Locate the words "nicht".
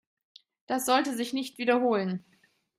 1.31-1.59